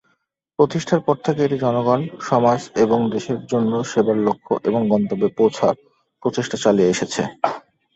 [0.59, 5.75] প্রতিষ্ঠার পর থেকে এটি জনগণ, সমাজ এবং দেশের জন্য সেবার লক্ষ্য এবং গন্তব্যে পৌঁছার
[6.23, 7.21] প্রচেষ্টা চালিয়ে এসেছে।